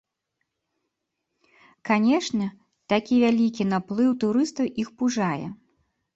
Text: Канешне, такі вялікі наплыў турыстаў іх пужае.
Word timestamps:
Канешне, 1.89 2.47
такі 2.95 3.13
вялікі 3.25 3.69
наплыў 3.75 4.11
турыстаў 4.27 4.75
іх 4.87 4.93
пужае. 4.99 5.47